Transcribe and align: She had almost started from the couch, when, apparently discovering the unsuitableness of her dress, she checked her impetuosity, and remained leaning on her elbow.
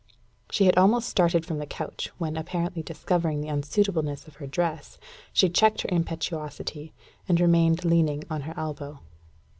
She 0.49 0.65
had 0.65 0.79
almost 0.79 1.07
started 1.07 1.45
from 1.45 1.59
the 1.59 1.67
couch, 1.67 2.09
when, 2.17 2.35
apparently 2.35 2.81
discovering 2.81 3.39
the 3.39 3.49
unsuitableness 3.49 4.25
of 4.27 4.37
her 4.37 4.47
dress, 4.47 4.97
she 5.31 5.47
checked 5.47 5.81
her 5.83 5.89
impetuosity, 5.91 6.91
and 7.29 7.39
remained 7.39 7.85
leaning 7.85 8.23
on 8.27 8.41
her 8.41 8.55
elbow. 8.57 9.01